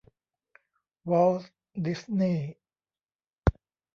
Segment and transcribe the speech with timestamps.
[1.09, 1.49] วอลต์
[1.85, 2.51] ดิสนีย์